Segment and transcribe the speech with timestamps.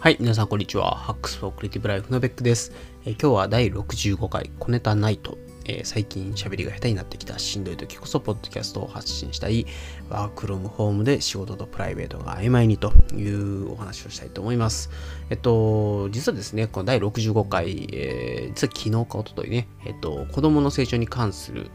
[0.00, 0.96] はい、皆さんこんにちは。
[0.96, 2.72] ハックスフォークリティブライフのベックです。
[3.04, 5.36] えー今日は第65回小ネタナイト。
[5.66, 9.66] えー最近喋りが下手になってきたしんどい時こそポッドキャストを発信したい
[10.08, 14.88] ワークロームホームで仕事とプライベートが曖昧にというお話をしたいと思います。
[15.28, 21.70] えっと、実はですね、この第65回、えー実は昨日か一昨日ね、えっと、子供の成長に関する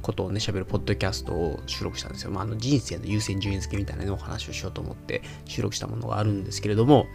[0.00, 2.30] ことをね、喋るポッドキャストを収録したんですよ。
[2.30, 7.06] まあ、あの人生の優先順位付けみたいなね、お話をしようと思って収録したものがあるんですけれども、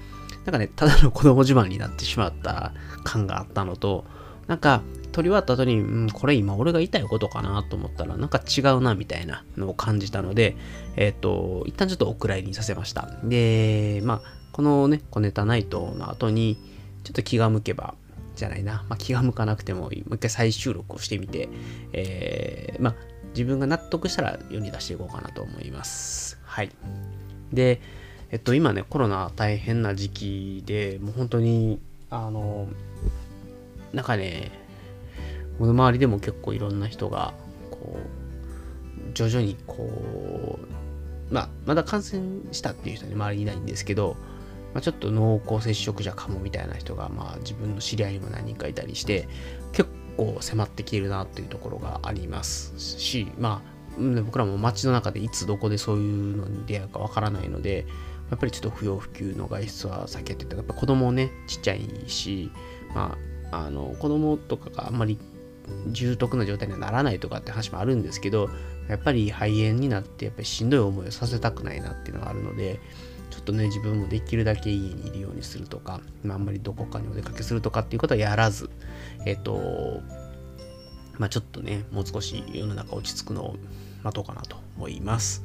[0.49, 4.05] なんかね、ただの子供自慢になってしまった感があったのと、
[4.47, 4.81] なんか、
[5.11, 10.55] 撮り終わった後に、うん、これ今俺が言いたいことかなと思ったら、なんか違うなみたいなのを感じたので、
[10.95, 13.09] えっ、と、一旦ちょっとお蔵入りにさせました。
[13.23, 16.57] で、まあ、このね、小ネタナイトの後に、
[17.03, 17.93] ちょっと気が向けば、
[18.35, 21.49] じゃないな、まあ、気が向かなくても、もう一回再収録をしてみて、
[21.93, 22.95] えーまあ、
[23.35, 26.39] 自分が納得したら世に出していこうかなと思います。
[26.43, 26.71] はい。
[27.53, 27.81] で、
[28.31, 31.79] えっと、今ね、コロナ大変な時期で、もう本当に、
[32.11, 32.67] あの、
[33.91, 34.51] なんかね、
[35.57, 37.33] 僕の周りでも結構いろんな人が、
[37.71, 40.59] こう、徐々にこ
[41.29, 44.15] う、まあ、まだ感染したっていう人は、周りにいないんですけど、
[44.73, 49.27] まあ、ちょっと濃厚接触者かもみたいな人が、まあ、自分の知り合いにも何人かいたりして、
[49.71, 53.79] 結構迫ってきてるなっていうところがありますし、まあ、
[54.23, 57.87] 僕らも街の中でいつどこでそういうのに出会うかわからないので、
[58.29, 62.51] やっぱりちょっと不要不急の外出は避けてて、やっぱ子供ね、ちっちゃいし、
[62.93, 63.17] ま
[63.51, 65.17] あ、あの、子供とかがあんまり
[65.87, 68.49] 重篤な状態にはならないとかって話もあるんですけど、
[68.87, 72.79] やっぱり肺炎になって、やっぱりしんどい思いをさせたくないなっていうのがあるので、
[73.29, 78.69] ちょっとね、自分もできるだけ家にいるようにするとか、まあ、あんまりどこかにお出かけするとかっていうことはやらず、
[79.25, 80.01] えっ、と、
[81.17, 83.55] まあちょっとね、もう少し世の中落ち着くのを
[84.03, 85.43] 待とうかなと思います。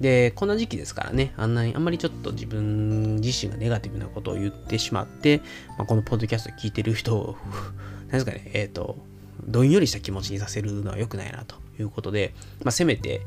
[0.00, 5.42] で、こんな時期ですからね、あんなに、あんまりちょっと自分自身がネガティブなことを言ってしまって、
[5.76, 7.36] まあ、このポッドキャスト聞いてる人を、
[8.08, 8.96] 何ですかね、えっ、と、
[9.46, 13.20] どんよりした気持ちにさせるのは良くないなということで、まあ、せめて、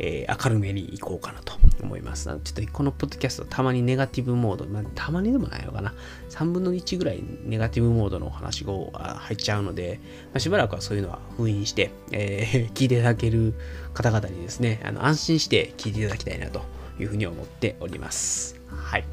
[0.00, 2.24] えー明るめにいこうかなと思います。
[2.24, 5.92] ちょっとこのポッドキャストたまにネガティブモード、まあ、たまにでもないのかな。
[6.30, 8.72] 3分の1ぐらいネガティブモードのお話が
[9.18, 10.00] 入っちゃうので、
[10.32, 13.54] まあ、しばらくはそういうのは封印して、えー 聞いていただける
[13.92, 16.62] 方々にですね、あの安心して聞いていただきたいなと
[16.98, 18.60] いうふうに思っております。
[18.68, 19.04] はい。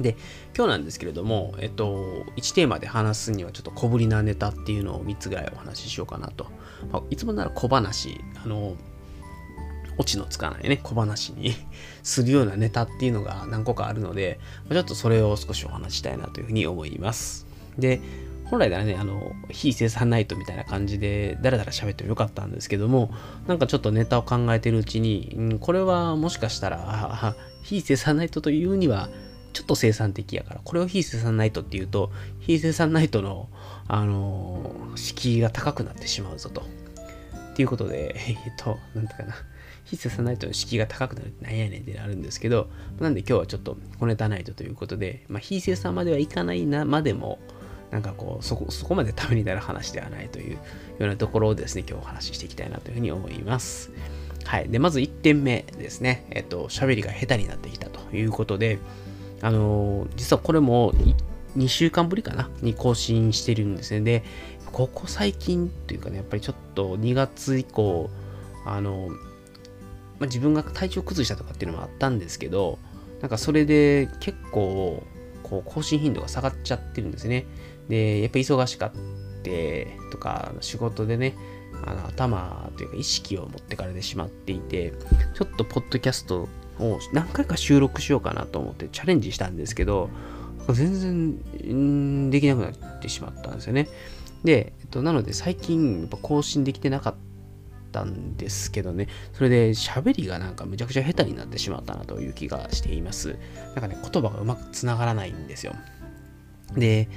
[0.00, 0.16] で、
[0.56, 6.46] 今日なんですけれども、えっと、1テーマで話すにはちょっと小ぶりなネタっていうのを3つぐらいお話ししようかなと。
[6.92, 8.76] まあいつもなら小話、あの、
[9.98, 11.54] オチのつかないね、小話に
[12.02, 14.38] するようなネタっていうのが何個かあるので、
[14.70, 17.46] ちょっとそれを少しお話したいなというふうに思います。
[17.76, 18.00] で、
[18.50, 23.12] 本来ならね、あの、非生産ナイトみたいな感じで、だらだら喋ってもよかったんですけども、
[23.46, 29.10] なんかちょっとネタを考えてるうちに、うんこれはもしかしたら、非生産ナイトというには、
[29.52, 32.10] ちょっと生産的やから、これを非生産ナイトっていうと、
[32.40, 33.48] 非生産ナイトの、
[33.86, 36.62] あの敷居が高くなってしまうぞと。
[36.62, 36.64] っ
[37.54, 39.34] ていうことで、えっと、なんだかな、
[39.90, 42.68] 非生産ナイトの敷居が高くなるってなんやねんってなるんですけど、
[43.00, 47.38] なんで今日はちょっと小ネタナイトということで、まあ、非生産まではいかないな、までも、
[47.90, 50.58] なんかこう、そこ、そこまでためになる話ではないというよ
[51.00, 53.90] うなところをですね、今日お話ししていきたいなというふうに思います。
[54.44, 54.68] はい。
[54.68, 56.26] で、まず1点目ですね。
[56.30, 58.78] えっと、喋りが下手になってきたということで、
[59.40, 60.92] あのー実はこれも
[61.56, 62.50] 2週間ぶりかな？
[62.60, 64.00] に更新してるんですね。
[64.00, 64.24] で、
[64.72, 68.10] ここ最近というかね、やっぱりちょっと2月以降、
[68.66, 69.08] あの、
[70.18, 72.78] まあ、自分が体調崩したとかっていうのもあったんですけど、
[73.20, 75.02] なんかそれで結構、
[75.42, 77.46] こう更新頻度が下がっちゃってるんですね。
[77.88, 81.34] で、やっぱ忙しかってとか、仕事でね、
[81.84, 84.92] あの頭というか意識を持ってかれてしまっていて、
[85.34, 86.48] ちょっとポッドキャスト
[86.78, 90.10] を何回か収録しようかなと思ってチャレンジしたんですけど、
[90.72, 93.88] 全然できなくなってしまったんですよね。
[94.44, 97.27] で、えっと、なので最近やっぱ更新できてなかった
[97.90, 103.36] たんですけどね、それで喋りがなんかめちゃくちゃ下手になってしまったなという気がしています。
[103.66, 105.74] なんかね、言葉がうまくつながらないんですよ。
[106.74, 107.08] で、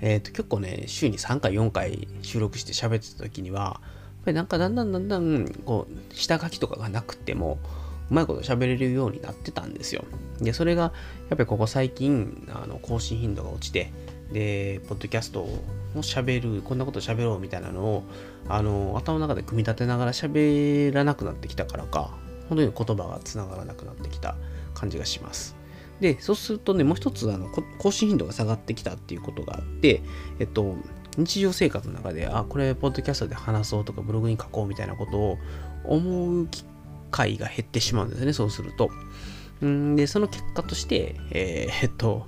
[0.00, 7.58] えっと結構ね、週に3回、4回収録して喋ってた時には、やっぱりなんかだんだんだんだん、こう、下書きとかがなくても、
[8.10, 10.04] うまいこと喋れるようになってたんですよ。
[10.40, 10.92] で、それが、やっ
[11.30, 13.92] ぱりここ最近、あの更新頻度が落ちて、
[14.32, 15.62] で、ポッドキャストを
[15.96, 18.04] 喋る、こんなこと喋ろうみたいなのを、
[18.48, 22.16] あの、頭の中で組み立てながら喋らなくなってきたからか、
[22.48, 24.36] 本当に言葉がつながらなくなってきた
[24.74, 25.56] 感じがします。
[26.00, 27.48] で、そうするとね、もう一つ、あの、
[27.78, 30.02] 更新頻度が下がってきたっていうことがあって、
[30.38, 30.76] えっと、
[31.16, 35.38] 日常生活の中で、あ、これ、ポッドキャストで話そうとか、ブログに書こうみたいなことを
[35.84, 36.64] 思う機
[37.10, 38.90] 会が減ってしまうんですね、そうすると。
[39.64, 42.26] んで、その結果として、えーえっと、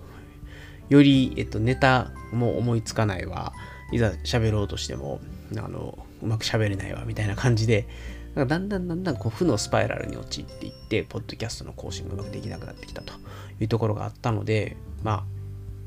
[0.92, 3.52] より、えっと、ネタも思いつかないわ、
[3.92, 5.20] いざ喋ろうとしても、
[5.56, 7.86] あの、うまく喋れないわ、みたいな感じで、
[8.34, 13.12] だんだんだんだんこう負のスパイラルに陥っていって、ポッドキャストの更新がうまくできなくなってきたと。
[13.60, 15.24] いうところがあったので、まあ、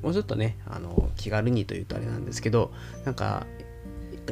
[0.01, 2.71] もうちょっとね、あの、気軽にというとあれなんですけど、
[3.05, 3.45] なんか、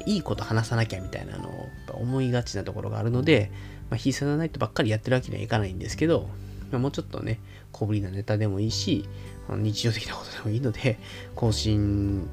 [0.06, 3.52] いいこと話さなきゃみたいなのを思いがちなところがあるので、
[3.90, 6.30] まあ、ヒーサナナイトばっかりやってるわけにはいかないんですけど、
[6.72, 7.40] まあ、もうちょっとね、
[7.72, 9.08] 小ぶりなネタでもいいし、
[9.50, 11.00] 日常的なことでもいいので、
[11.36, 12.28] 更新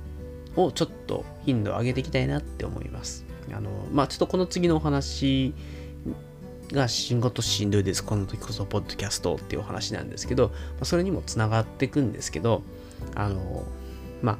[0.57, 3.25] をちょっと頻度を上げていきたいなって思います。
[3.53, 5.55] あの、まあ、ちょっとこの次のお話
[6.73, 8.05] が仕事しんどいです。
[8.05, 12.63] この時こそ、ポッドキャストっていうお話なんですけど、まあ、それにもつながっていくんですけど、
[13.15, 13.65] あの、
[14.23, 14.39] まあ、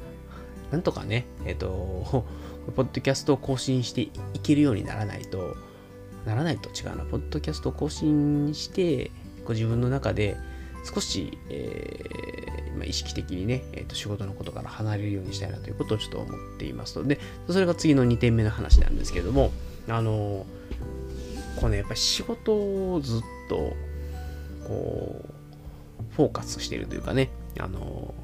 [0.71, 2.25] なんとかね、えっ、と、
[2.75, 5.57] ポッドキャストを更新していけるようにならないと、
[6.25, 9.11] ならないと違うな、ポッドキャストを更新して、
[9.45, 10.37] こう自分の中で
[10.83, 19.51] 少し、えー、まあ、意識的にね、えーと、仕事のことから離れるようにしたいなということをちょっと思っていますので、それが次の2点目の話なんですけども、
[19.87, 20.47] あの
[21.59, 23.73] こうね、やっぱり仕事をずっと、
[24.67, 27.29] こう、フォーカスしてるというかね、
[27.59, 28.15] あの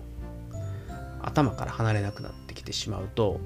[1.22, 3.40] 頭から離れなくなってきてしまうと、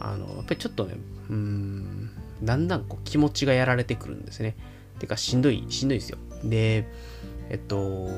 [0.00, 0.96] あのやっぱりちょっとね、
[1.28, 2.10] うん、
[2.42, 4.56] だんだんこう気持ちがやられてくるんですね。
[4.98, 6.16] てか、しんどい、しんどいですよ。
[6.42, 6.86] で、
[7.50, 8.08] えっと、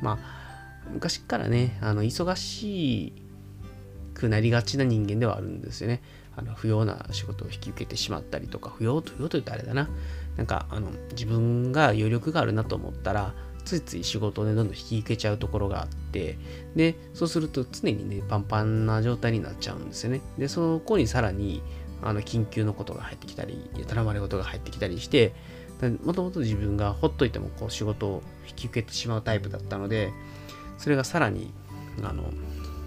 [0.00, 0.43] まあ、
[0.92, 3.12] 昔からね、あの、忙し
[4.14, 6.02] くなりがちな人間ではあるんですよね。
[6.36, 9.88] あの、不要な仕事を引き受けてしまったりとか、不要、と言うとあれだな。
[10.36, 13.34] なんか、あの、自分が余力があるなと思ったら、
[13.64, 16.38] ついつい仕事をね、どんどん引き受けちゃうところがあって、
[16.76, 20.20] で、そうすると常にね、パンパンな状態になっちゃうんですよね。
[20.38, 21.62] で、そこにさらに、
[22.02, 25.32] あの、緊急のことが入ってきたり、頼まれ事が入ってきたりして、
[26.04, 30.12] もともと自分がほっといてもこう仕事を引き受けてしまうタイプだったので、
[30.78, 31.52] それがさらに、
[32.02, 32.32] あの、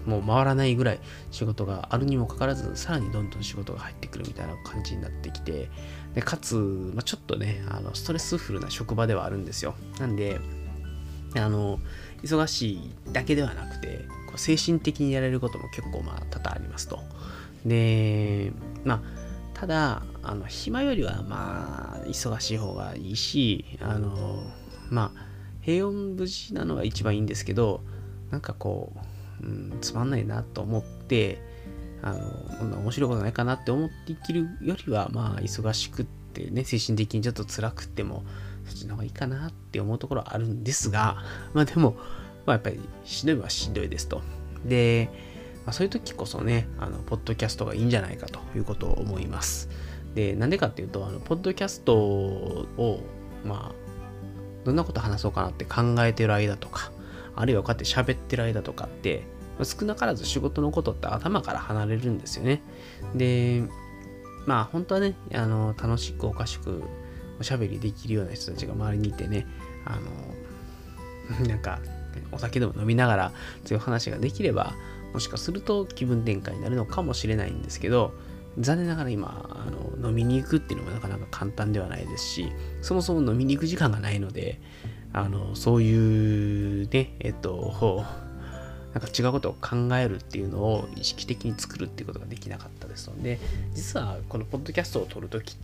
[0.06, 1.00] もう回らないぐらい
[1.30, 5.68] 仕事があるにもかかわらず、さらにどんどん仕事が入ってくるみたいな感じになってきて、
[6.14, 9.74] でかつ、まあ、ちょっとね、あのストレスフルな職場ではあるんですよ。
[10.00, 10.40] なんで、
[11.36, 11.78] あの、
[12.22, 17.00] 忙しいだけではなくて、こう精神的にやれることも結構まあ多々ありますと。
[17.66, 18.52] で、
[18.84, 19.02] まあ、
[19.52, 24.42] ただ、あの暇よりはまあ忙しい方がいいしあの
[24.90, 25.27] まあ
[25.68, 27.82] 平穏無事なのが一番いいんですけど
[28.30, 28.94] なんかこ
[29.42, 31.42] う、うん、つまんないなと思って
[32.00, 38.24] あの面白いことないかなって思って生きるよりはまあ忙しくってね精神的にちょっと辛くっても
[38.64, 41.18] そっちの方がいいかなって思うところあるんですが
[41.52, 41.96] まあでも、
[42.46, 44.22] まあ、やっぱりしんどいはしんどいですと。
[44.64, 45.10] で、
[45.66, 49.68] まあ、そういう時こそねあのポッドキャストがいいんじゃないかということを思います。
[50.14, 53.00] で、なんでかっていうと、あの、ポッドキャストを、
[53.44, 53.87] まあ、
[54.68, 56.92] どんなこと話そうかなって考えてる間とか、
[57.34, 59.22] あるいはこうやって喋ってる間とかって、
[59.62, 62.60] 少なからず仕事のことって頭から離れるんですよね。
[63.14, 63.62] で、
[64.44, 66.82] まあ本当はね、あの、楽しくおかしく
[67.40, 69.46] おしゃべりできるような人たちが周りにいてね、
[69.86, 69.98] あ
[71.40, 71.80] の、 なんか、
[72.30, 73.32] お酒でも飲みながら
[73.64, 74.74] そういう話ができれば、
[75.14, 78.12] もしかすると気分転換になるのかもしれないんですけど、
[78.58, 82.52] 残念ながら今あの飲みに行くっていうのもなかなか簡単ではないですし
[82.82, 84.60] そもそも飲みに行く時間がないので
[85.12, 88.04] あのそういうねえっと
[88.94, 93.38] なんか違うことを考えるっていうのを意識的に作るっていうことができなかったですので
[93.74, 95.56] 実はこのポッドキャストを撮るとき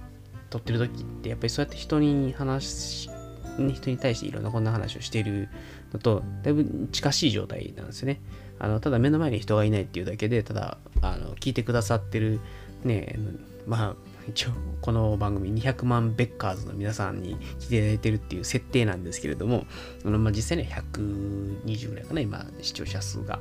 [0.51, 3.11] 撮ってる時ってやっぱりそうやって人に話し
[3.59, 5.49] 人に対していろんなこんな話をしている
[5.93, 8.21] のとだいぶ近しい状態なんですよね。
[8.59, 12.41] あのただ目の前に人がいないっていうだけでただあの聞いてくださってる
[12.85, 13.19] ね
[13.67, 13.97] まあ
[14.29, 14.51] 一応
[14.81, 19.67] この番組200万ベッカーズの皆さんに来ていただいてるっていう設定なんですけれども、
[20.05, 23.39] まあ、実際には120ぐらいかな、今、視聴者数が。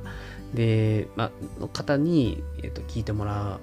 [0.52, 3.58] で、まあ、の方に、えー、と聞いてもら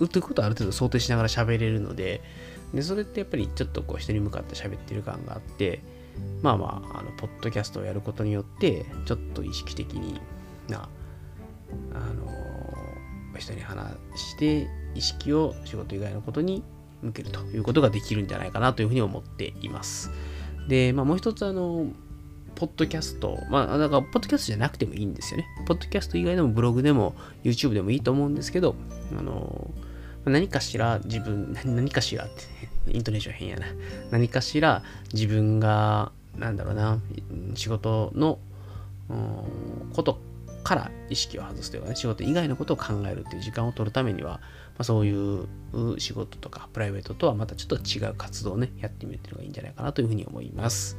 [0.00, 2.20] うということはある程度想定しながら喋れるので、
[2.74, 5.80] でそれってやっぱりちょっとこう人に向かって喋ってる感があって、
[6.42, 10.20] まあまあ、あの、ポッドキャストをやることによって、ちょっと意識的に
[10.68, 10.88] な、
[11.94, 12.43] あの、
[13.38, 16.62] 人に話して意識を仕事以外のことに
[17.02, 20.10] 向けるということができるんじゃないかなというふうに思っています。
[20.68, 21.86] で、まあ、もう一つ、あの、
[22.54, 25.46] ポッドキャスト、まあ、だから、ポッドキャストじゃなくてもいいんですよね。
[25.66, 28.74] ポッドキャスト以外でもブログでも YouTube でもいいと思うんですけど、
[29.18, 29.70] あの、
[30.24, 32.44] 何かしら自分、何かしらって、
[32.92, 33.66] イントネーション変やな。
[34.10, 36.98] 何かしら自分が、なんだろうな、
[37.54, 38.38] 仕事の
[39.92, 40.20] こと
[40.64, 44.40] から意識を外すというかね、仕事以外のことを考えるっていう時間を取るためには、ま
[44.78, 45.46] あ、そういう
[45.98, 50.96] 仕事とかプライベートとはまたちょっと違う活動をね、やってみるっていうのがいいんじゃないかなというふうに思います。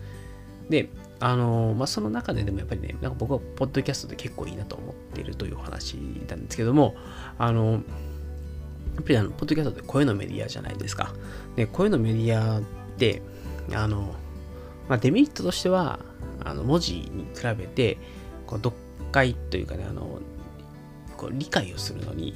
[0.69, 5.95] で、あのまあ、その中ででもやっぱりね、なんか僕はポッドキャストで結構いいなと思っているというお話
[6.27, 6.95] なんですけども、
[7.39, 7.79] あの、や
[9.01, 11.13] っぱりあの、ポッドキャストって声のメディアじゃないですか。
[11.55, 12.63] で、声のメディアっ
[12.97, 13.21] て、
[13.73, 14.13] あの、
[14.87, 15.99] まあ、デメリットとしては、
[16.43, 17.97] あの文字に比べて、
[18.45, 18.75] こう読
[19.15, 20.19] 解というかね、あの、
[21.15, 22.35] こう理解をするのに、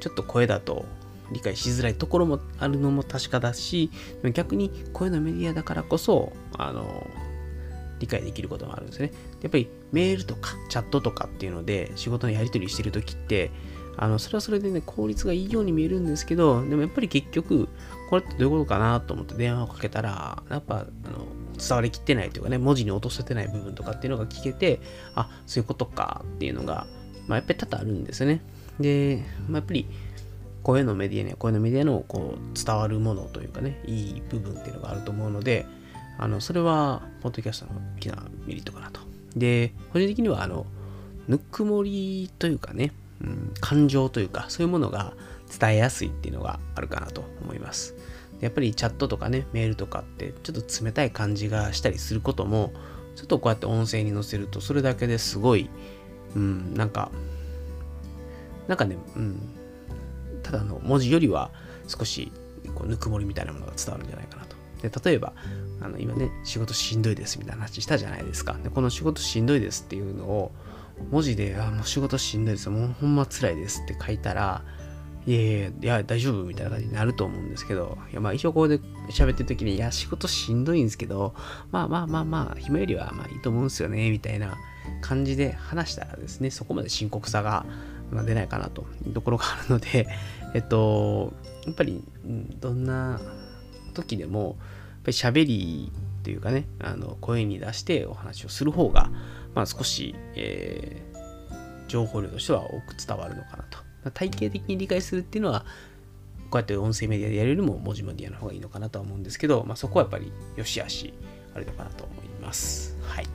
[0.00, 0.86] ちょっと声だと
[1.32, 3.90] 理解しづらいところもあるのも確かだし、
[4.32, 7.06] 逆に声のメディアだからこそ、あの、
[8.00, 9.12] 理解できることもあるんですね。
[9.42, 13.50] やっぱりメールとかチャットとかっていうので仕事のやり取りしてるときって、
[13.96, 17.68] あの、それはそれでね、効率がいいように見えるんですけど、でもやっぱり結局、
[18.08, 21.26] これってどういうことかなと思って電話をかけたら、やっぱ、あの、
[21.66, 24.80] 伝わりきってないというかね、文字に落とせてない部分とかっていうのが聞けて、
[25.14, 26.86] あ、そういうことかっていうのが、
[27.26, 28.40] まあ、やっぱり多々あるんですね。
[28.78, 29.86] で、まあ、やっぱり、
[30.62, 35.66] 声のメディアには声のメディアのこう伝わるものというかね、いい部分っていうのがあると思うので、
[36.18, 38.16] あの、それは、ポッドキャストの大きな
[38.46, 39.00] メリットかなと。
[39.36, 40.66] で、個人的には、あの、
[41.28, 45.14] ぬくもりというかね、うん、感情というか、そういうものが
[45.58, 47.94] 伝えやすいっていうのがあるかなと思います。
[48.40, 52.72] やっぱりチャットとかね、メールとかって、ちょっと冷たい感じがしたりすることも、
[53.16, 55.70] ちょっとこうやって音声に載せると、それだけですごい、
[56.34, 57.10] うん、なんか、
[58.68, 59.40] なんかね、うん、
[60.42, 61.50] ただの文字よりは
[61.86, 62.32] 少し
[62.74, 64.56] こうぬくもりみたいなものが伝わるんじゃないかなと。
[64.82, 65.32] で例えば、
[65.80, 68.56] あの今ね、仕事しんどいですみたいな話したじゃないですか。
[68.62, 70.52] でこの仕事しんどいですっていうのを
[71.10, 72.68] 文字で、あ、もう仕事しんどいです。
[72.70, 74.64] もうほんま辛いですって書いたら、
[75.26, 78.78] いやいやいや、大丈夫みたいな感じになると思うんですけど、いやまあ一応ここで
[79.10, 81.34] 喋ってる時に、いや、仕事しんどいんですけど、
[81.70, 84.58] まあまあまあまあ、暇よりはまあいいと思うんですよね、みたいな
[85.00, 87.64] 感じで話したらですね、そこまで深刻さが
[88.26, 90.06] 出ないかなというところがあるので、
[90.52, 91.32] えっと、
[91.64, 92.04] やっぱり、
[92.60, 93.20] どんな
[93.94, 94.56] 時でも、やっ
[95.04, 99.10] ぱり喋りというかね、あの声に出してお話をする方が、
[99.54, 103.83] まあ、少し、えー、情報量としては多く伝わるのかなと。
[104.10, 105.64] 体系的に理解するっていうのは、
[106.50, 111.12] こうやって音声メディアでやるよりも文字メディアの方がいいのかなとは思うんですけど、まあ、そこはやっぱり良し悪し
[111.54, 112.96] あるのかなと思います。
[113.02, 113.26] はい。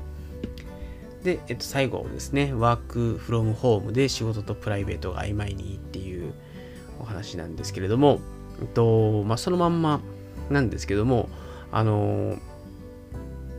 [1.24, 6.34] で、えっと、最後ですね、ワークフロムホームで仕事とプライベートが曖昧にっていう
[7.00, 8.20] お話なんですけれども、
[8.62, 10.00] えっと、まあ、そのまんま
[10.50, 11.30] なんですけども、
[11.72, 12.38] あの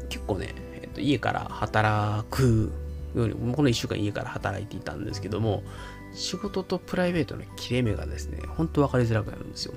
[0.09, 2.73] 結構ね、えっと、家から働く
[3.15, 5.63] ように、この1週間家から働いていたんですけども、
[6.13, 9.75] 仕事とプライベートの切れ目がですね、ほんと分かりづらくなるんですよ。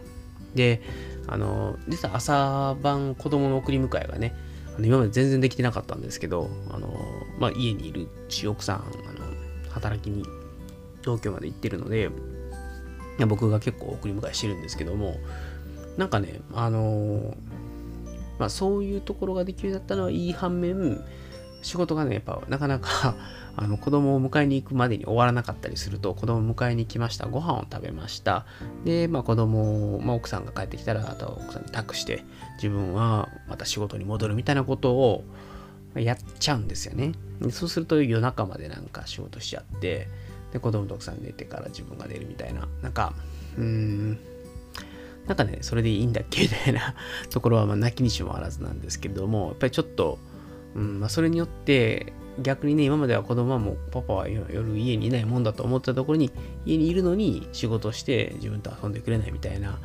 [0.56, 0.82] で、
[1.28, 4.36] あの、実は朝晩子供の送り迎えがね、
[4.76, 6.94] あの今まで全然できてなかったんですけど、あの、
[7.40, 8.82] まあ、家にいるし、奥さん、あ
[9.14, 9.26] の、
[9.72, 10.26] 働きに
[11.02, 12.10] 東京まで行ってるので、
[13.28, 15.18] 僕が結構送り迎えしてるんですけども、
[15.98, 17.36] なんかね、あの
[18.40, 21.04] まあ、そういうところができるようになったのはいい反面、
[21.62, 23.16] 仕事がね、やっぱなかなか
[23.56, 28.46] あの子供を迎えに行くまでに終わらなかったりすると、子供を迎えに来ました、ご飯を食べました。
[28.84, 32.24] で、まあ子供、まあ奥さんが帰ってきたら、あと奥さんに託して、
[32.56, 35.24] 自分はまた仕事に戻るみたいなことを
[35.96, 37.14] やっちゃうんですよね。
[37.52, 40.08] そうすると夜中までなんか仕事しちゃって、
[40.52, 43.14] で、子供と奥さん寝てから自分が寝るみたいな、なんか、
[43.58, 44.20] うーん、
[45.28, 46.96] なんかね、それでいいんだっけみたいな
[47.30, 50.20] ところは、まあ、泣きにしもあらずなんですけれども、やっぱりちょっと、
[50.76, 56.32] うんまあ、それによって、逆にね、今までは子供はもうパパは夜家にいないもんだと思ってたところに、
[56.66, 59.80] 家にいるのに仕事して自分と遊んでくれないみたいな、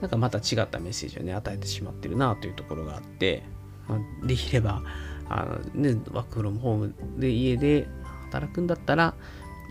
[0.00, 3.42] なんかまた違ったメッセージをね、与えてしまってるなというところがあって、
[3.88, 4.82] まあ、できれば、
[5.28, 7.88] あのね、ワークフロムホームで家で
[8.26, 9.14] 働くんだったら、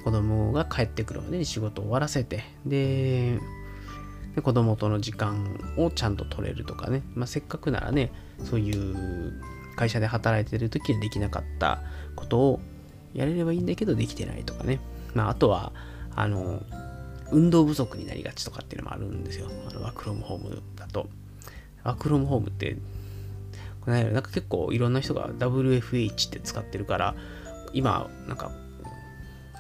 [0.04, 3.40] 子供が帰ってくるまでに仕事を終わらせて、で、
[4.36, 8.12] で子供との時間をちゃんと取れるとかね、まあ、せっかくならね、
[8.44, 9.42] そういう
[9.78, 11.80] 会社で働いてる時にできなかった
[12.18, 12.60] ことを
[13.14, 14.80] やれればいいんだけどできてないとかね。
[15.14, 15.72] まあ、あとは、
[16.16, 16.62] あの、
[17.32, 19.48] 運動不足になりがちとかっていうのもあるんですよ。
[19.70, 21.08] あのワークフロムホームだと。
[21.84, 22.76] ワークフロムホームって、
[23.82, 27.16] この間なんか結構いろんな人が WFH って使ってるから、
[27.74, 28.52] 今、なんか、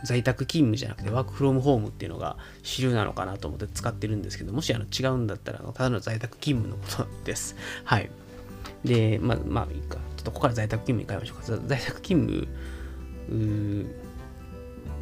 [0.03, 7.55] 在宅勤務じゃなくてワークフロムホームっていうのが主流なのかなと思って使ってるんですけど、もしあの違うんだったら、ただの在宅勤務のことです。
[7.83, 8.09] はい。
[8.83, 9.97] で、まあ、まあいいか。
[10.17, 11.67] ちょっとここから在宅勤務に変えましょうか。
[11.67, 12.47] 在宅勤
[13.29, 13.85] 務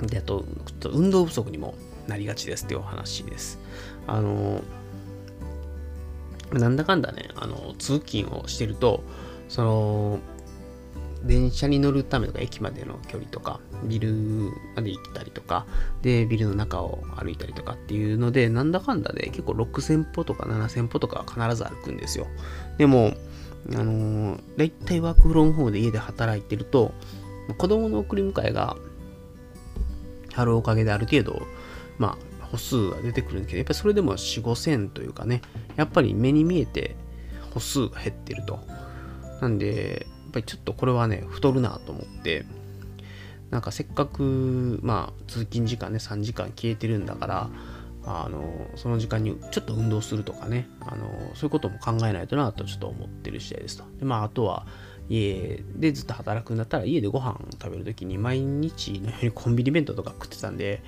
[0.08, 0.46] であと、
[0.80, 1.76] と運動不足にも
[2.08, 3.60] なりがちですっていうお話です。
[4.08, 4.62] あの、
[6.52, 9.04] なんだかんだね、あの通勤をしてると、
[9.48, 10.20] その、
[11.24, 14.14] 電車に乗るためとか駅までの距離とか、ビル
[14.76, 15.66] まで行ったりとか、
[16.04, 22.28] で、ビルの中を歩いたりとかっていうので、なんだかんだで結構6000歩とか7000歩とか必ず歩くんですよ。
[22.78, 23.14] でも、
[23.74, 26.94] あのー、だいたいワークフロムホームで家で働いてると、
[27.58, 28.76] 子供の送り迎えが
[30.36, 31.42] あるおかげである程度、
[31.98, 35.42] まあ、歩数が出てくるんですけど、やっぱりそれでも4、5千というかね、
[35.76, 36.96] やっぱり目に見えて
[37.54, 38.60] 歩数が減ってると。
[39.42, 42.46] なんで、やっぱりちょっとこれはね、太るなと思って、
[43.52, 47.50] なんかせっかく、まあ、通勤時間ね、3時間消えてるんだから、
[48.06, 50.68] あのその時間にちょっと運動するとかね。
[50.82, 53.84] あのそういうことも考えないとなとちょっと思ってる次第ですと。
[54.00, 54.68] でまああとは
[55.10, 60.84] 家でずっと働くんだったら家でご飯食べるときに毎日のようにコンビニ弁当とか食ってたんで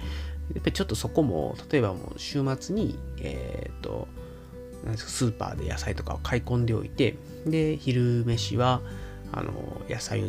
[0.54, 4.08] やっぱりちょっとそこも例えばもう週末にえっ、と
[4.96, 8.82] スーパーで野菜とかを買い込んでおいてで昼飯は
[9.32, 9.52] あの
[9.90, 10.28] 野菜を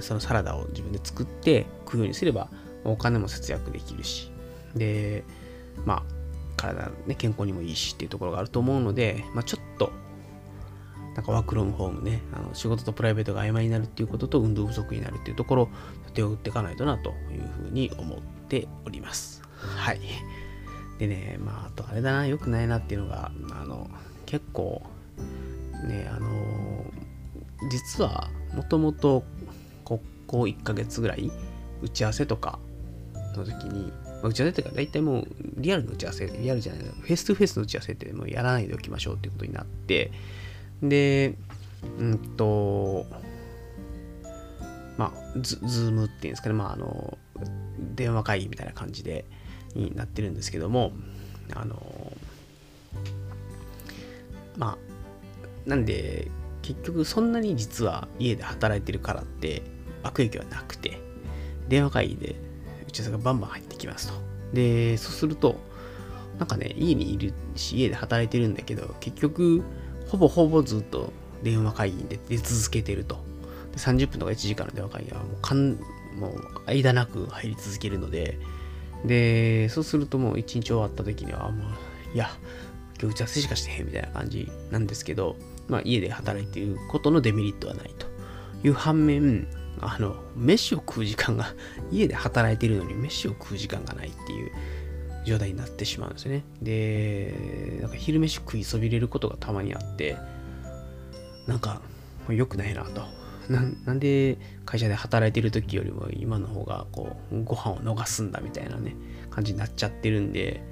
[0.00, 2.48] そのサラダを自分で作って食うようにすれば
[2.84, 4.30] お金も節約できるし。
[4.74, 5.24] で
[5.84, 6.17] まあ
[6.58, 9.90] 体、ね、健康にもいいしっていうところがあると思うので、まあ、ちょっと、
[11.14, 15.68] なんかワークロームホームね、あの仕事とプライベートが曖昧になるっていうことと運動不足になるっていうところ、
[16.14, 19.42] 手を打っていかないとなというふうに思っております。
[19.56, 20.00] はい。
[20.98, 23.88] でね、まあ、あとあれだな、良くないなっていうのが、あの、
[24.26, 24.82] 結構、
[25.86, 26.28] ね、あの、
[27.70, 29.24] 実は、もともと、
[29.84, 31.30] ここ1ヶ月ぐらい、
[31.82, 32.58] 打ち合わせとか
[33.36, 40.10] の時に、まあ、打ち合わせっていうか、大体もうリアルの打ち合わせ、リアルじゃない、フェス2フェスの打ち合わせってもうやらないでおきましょうっていうことになって、
[40.82, 41.34] で、
[41.98, 43.06] うんと、
[44.96, 47.18] まあ、ズームっていうんですかね、まあ、あの、
[47.94, 49.24] 電話会議みたいな感じで、
[49.74, 50.92] になってるんですけども、
[51.54, 52.12] あの、
[54.56, 54.76] ま
[55.66, 56.30] あ、なんで、
[56.62, 59.62] 結局そんなに実は家で働いてるからって
[60.02, 61.00] 悪影響はなくて、
[61.68, 62.47] 電話会議で
[62.88, 64.14] 打ち合わせがバンバン入ってきますと。
[64.52, 65.56] で、そうすると、
[66.38, 69.62] なんかね、家にいるし、家で働いてるんだけど、結局、
[70.08, 73.16] ほぼほぼずっと電話会議に出続けてると。
[73.72, 75.72] で30分とか1時間の電話会議はもうかん、
[76.18, 78.38] もう間なく入り続けるので、
[79.04, 82.30] で、そうするともう1日終わった時には、もう、いや、
[83.00, 85.36] 今日打ち合わせしかしてへんみたいな感じなんですけど、
[85.68, 88.06] まあ家で働いていることのデメリットはないと
[88.66, 89.46] いう反面、
[89.82, 91.54] あの、飯を食う時間が、
[91.90, 94.52] 家で働いてるのに飯を食う時間がないっていう
[95.24, 96.44] 状態になってしまうんですね。
[96.62, 100.16] で、なんか昼飯食いそびれることがたまにあって、
[101.46, 101.80] なんか
[102.28, 103.18] 良くないなと。
[103.48, 104.36] なんで
[104.66, 108.94] 会社で働いてる時よりも今の方がこうご飯を逃すんだみたいなね
[109.30, 110.62] 感じになっちゃってるんで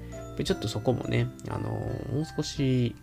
[0.43, 2.95] ちょっとそこもねあのもう少し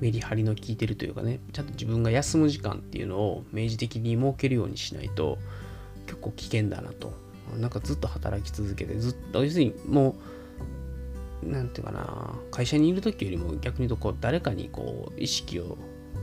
[0.00, 5.38] メリハリの効いてるというかね、ちゃんと自分が休む時間っていうのを明示的に設けるようにしないと
[6.06, 7.12] 結構危険だなと。
[7.58, 10.16] なんかずっと働き続けて、ずっと、要するにも
[11.42, 15.76] う、なんていうかな、会社にいる時よりも逆に言うとこう誰かにこう意識を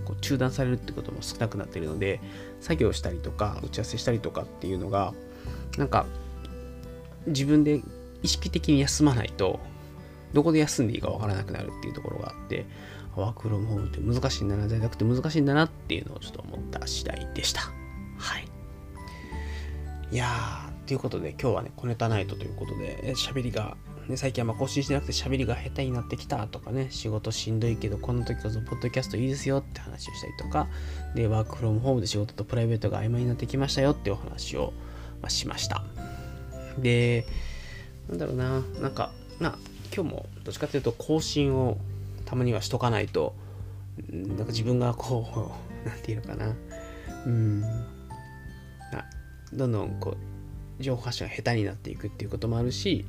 [0.05, 2.19] こう中断されるってことも少なくなってるので、
[2.61, 5.13] 作業したりとか、打ち合わせしたりとかっていうのが、
[5.77, 6.05] なんか
[7.27, 7.81] 自分で
[8.23, 9.59] 意識的に休まないと、
[10.33, 12.65] どこで休んでいいかわからなくなるっていうところがあって、
[13.17, 17.61] ワークフロムホームって難しいんだな、在宅って難しいんだなっていうのをちょっと思った次第でした。
[18.17, 18.47] はい。
[20.11, 23.75] いやー、ということで今日はね、コネタナイトということで、喋りが、
[24.07, 30.67] ね、最近はま更新してなくて喋りが下手になってきたとかね、仕事しんどいけど、この時こそポッドキャストいいですよって話をしたりとか、
[31.15, 34.73] で、ワークフロムホームで仕事とプライベートが曖昧になってきましたよってお話を、
[35.23, 35.83] ま、しました。
[36.77, 37.25] で、
[38.09, 39.57] なんだろうな、なんか、まあ、
[39.93, 41.77] 今日もどっちかというと更新を
[42.27, 43.33] たまにはしとかないと、
[44.11, 45.25] なんか自分がこ
[45.85, 46.53] う、なんていうのかな、
[47.25, 47.63] うん、
[49.53, 50.17] どんどんこ
[50.79, 53.05] う、情報発信が下手になっていくっていうこともあるし、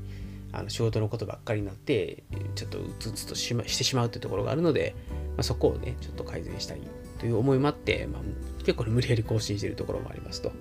[0.52, 2.22] あの仕事のことばっかりになって、
[2.54, 6.80] ちょっとうつうつとし,、ま、してしまうってところがあるので、まあ、そこをね、ちょっと改善したい
[7.18, 8.22] という思いもあって、まあ、
[8.64, 10.52] 結構無理やり更新してるところもありますと。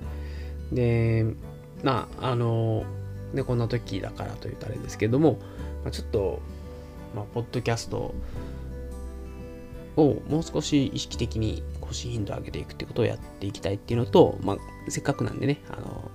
[0.72, 1.26] で、
[1.84, 2.84] まあ、あの、
[3.34, 5.40] ね、こんな時だからというとあれですけども、
[5.84, 6.42] まあ、ちょっと、
[7.18, 8.14] まあ、ポッドキャスト
[9.96, 16.12] をもう少し意識的に更新頻度を上げていくってことをやっていきたいっていうのと、まあ、せっかくなんでね、あの、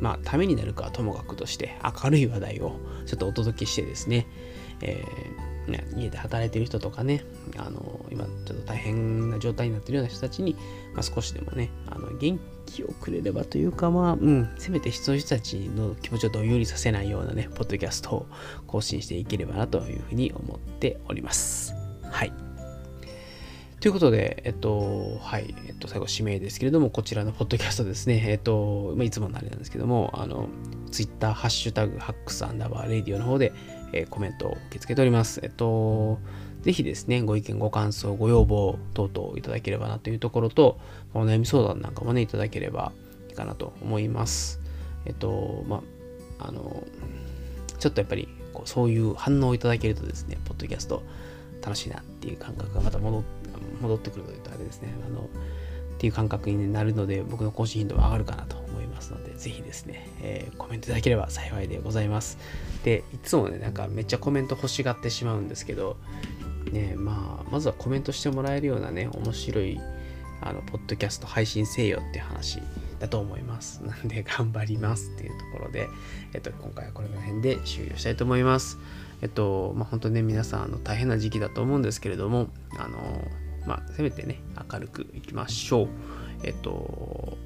[0.00, 4.26] まあ、ためになるかはともかくとして、明るい話題をちょっとお届けしてですね、
[4.80, 7.24] えー、ね、家で働いてる人とかね、
[7.56, 10.54] あの、今ちょっと大変な状態になってるような人たちに、
[10.94, 18.26] まあ、少しでもね、あの、元気をくれればというか、まあ、うん、せめてそういう人たちの気持ちをどんよりさせないようなね、ポッドキャストを
[18.66, 21.74] 更新していければなというふうに思っております。
[22.02, 22.32] はい。
[23.84, 30.48] ということで、えっと、はい、えっと、最後、指名ですけれども、こちらのポッドキャストですね、えっと、まあ、いつものあれなんですけども、あの、
[30.90, 33.52] ツイッター、ハッシュタグ、ハックスアンダーバーレディオの方で、
[33.94, 35.40] え、コメントを受け付けております。
[35.42, 36.18] えっと、
[36.62, 40.78] ぜひですね、ご意見、ご感想、ご要望等々いただければなというところと、
[41.14, 42.92] お悩み相談なんかもね、いただければ
[43.28, 44.60] いいかなと思います。
[45.06, 45.82] えっと、ま
[46.38, 46.82] あ、あの、
[47.78, 51.02] ちょっとやっぱりこうそういう反応をいただけるとですね、ポッドキャスト
[51.62, 55.24] 楽しいなっていう感覚がまた戻ってくるというとあれですね、あの、っ
[55.98, 58.63] ていう感覚になるので、僕の更新頻度が上がるかなと
[59.04, 62.38] ますので、ぜひですね、えー、コメントいただければ幸いでございます。
[62.84, 65.96] で、いつもね、なんかめっちゃコメント欲しがってしまうんですけど、
[66.72, 69.78] ね、まあ、まずはコメントしてもらえるようなね、面白い、
[70.40, 72.60] あの、ポッドキャスト配信せよって話
[72.98, 73.82] だと思います。
[73.84, 75.88] なんで、頑張りますっていうところで、
[76.32, 78.78] えっと、今回はこれの辺で終了したいと思います。
[79.22, 82.98] えっと、まあ、本当ね、皆さん、あの、大変な時期だと思うんですけれども、あの、
[83.66, 84.40] まあ、せめてね、
[84.70, 85.88] 明るくいきましょう。
[86.42, 87.38] えっと、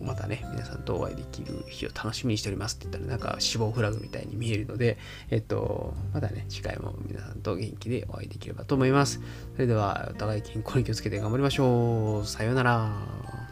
[0.00, 4.98] またね、皆さんとお会いできる日を楽しみにしておりますって言ったら、なんか死亡フラグみたいに見えるので、
[5.30, 9.20] えっと、またね、次回も皆さんと元気でお会いできればと思います。
[9.54, 12.26] それでは、お互い健康に気をつけて頑張りましょう。
[12.26, 13.43] さようなら。